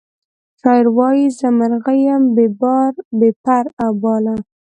[0.59, 2.23] شاعر وایی زه مرغه یم
[3.17, 4.33] بې پر او باله